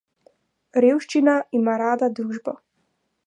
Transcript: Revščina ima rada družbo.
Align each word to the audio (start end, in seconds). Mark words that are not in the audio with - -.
Revščina 0.85 1.35
ima 1.59 1.77
rada 1.83 2.11
družbo. 2.21 2.57